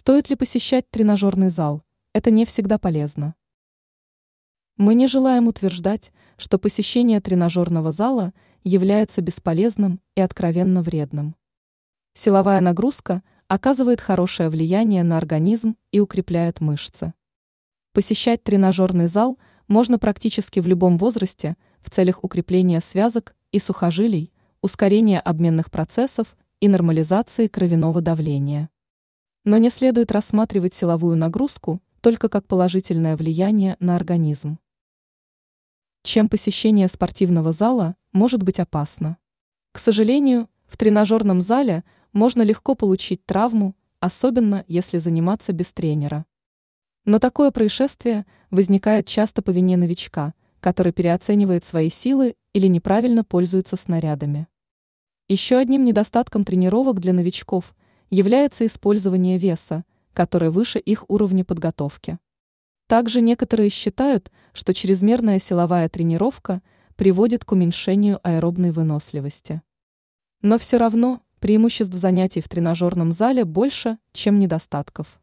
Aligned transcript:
Стоит 0.00 0.30
ли 0.30 0.36
посещать 0.36 0.88
тренажерный 0.92 1.48
зал? 1.48 1.82
Это 2.12 2.30
не 2.30 2.44
всегда 2.44 2.78
полезно. 2.78 3.34
Мы 4.76 4.94
не 4.94 5.08
желаем 5.08 5.48
утверждать, 5.48 6.12
что 6.36 6.56
посещение 6.56 7.20
тренажерного 7.20 7.90
зала 7.90 8.32
является 8.62 9.22
бесполезным 9.22 10.00
и 10.14 10.20
откровенно 10.20 10.82
вредным. 10.82 11.34
Силовая 12.14 12.60
нагрузка 12.60 13.24
оказывает 13.48 14.00
хорошее 14.00 14.50
влияние 14.50 15.02
на 15.02 15.18
организм 15.18 15.74
и 15.90 15.98
укрепляет 15.98 16.60
мышцы. 16.60 17.12
Посещать 17.92 18.44
тренажерный 18.44 19.08
зал 19.08 19.36
можно 19.66 19.98
практически 19.98 20.60
в 20.60 20.68
любом 20.68 20.96
возрасте 20.96 21.56
в 21.80 21.90
целях 21.90 22.22
укрепления 22.22 22.80
связок 22.80 23.34
и 23.50 23.58
сухожилий, 23.58 24.32
ускорения 24.62 25.18
обменных 25.18 25.72
процессов 25.72 26.36
и 26.60 26.68
нормализации 26.68 27.48
кровяного 27.48 28.00
давления. 28.00 28.70
Но 29.48 29.56
не 29.56 29.70
следует 29.70 30.12
рассматривать 30.12 30.74
силовую 30.74 31.16
нагрузку 31.16 31.80
только 32.02 32.28
как 32.28 32.46
положительное 32.46 33.16
влияние 33.16 33.78
на 33.80 33.96
организм. 33.96 34.58
Чем 36.02 36.28
посещение 36.28 36.86
спортивного 36.86 37.52
зала 37.52 37.96
может 38.12 38.42
быть 38.42 38.60
опасно? 38.60 39.16
К 39.72 39.78
сожалению, 39.78 40.50
в 40.66 40.76
тренажерном 40.76 41.40
зале 41.40 41.84
можно 42.12 42.42
легко 42.42 42.74
получить 42.74 43.24
травму, 43.24 43.74
особенно 44.00 44.66
если 44.68 44.98
заниматься 44.98 45.54
без 45.54 45.72
тренера. 45.72 46.26
Но 47.06 47.18
такое 47.18 47.50
происшествие 47.50 48.26
возникает 48.50 49.06
часто 49.06 49.40
по 49.40 49.48
вине 49.48 49.78
новичка, 49.78 50.34
который 50.60 50.92
переоценивает 50.92 51.64
свои 51.64 51.88
силы 51.88 52.36
или 52.52 52.66
неправильно 52.66 53.24
пользуется 53.24 53.76
снарядами. 53.76 54.46
Еще 55.26 55.56
одним 55.56 55.86
недостатком 55.86 56.44
тренировок 56.44 57.00
для 57.00 57.14
новичков 57.14 57.74
является 58.10 58.66
использование 58.66 59.38
веса, 59.38 59.84
который 60.12 60.50
выше 60.50 60.78
их 60.78 61.04
уровня 61.08 61.44
подготовки. 61.44 62.18
Также 62.86 63.20
некоторые 63.20 63.68
считают, 63.68 64.32
что 64.52 64.72
чрезмерная 64.72 65.38
силовая 65.38 65.88
тренировка 65.88 66.62
приводит 66.96 67.44
к 67.44 67.52
уменьшению 67.52 68.18
аэробной 68.22 68.70
выносливости. 68.70 69.62
Но 70.40 70.58
все 70.58 70.78
равно 70.78 71.20
преимуществ 71.38 71.94
занятий 71.94 72.40
в 72.40 72.48
тренажерном 72.48 73.12
зале 73.12 73.44
больше, 73.44 73.98
чем 74.12 74.38
недостатков. 74.38 75.20